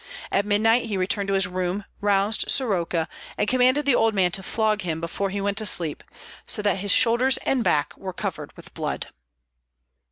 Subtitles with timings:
[0.31, 3.07] At midnight he returned to his room, roused Soroka,
[3.37, 6.03] and commanded the old man to flog him before he went to sleep,
[6.47, 9.09] so that his shoulders and back were covered with blood.